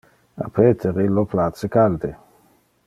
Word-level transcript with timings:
A 0.45 0.47
Peter 0.55 0.95
illo 1.03 1.25
place 1.35 1.71
calde. 1.77 2.13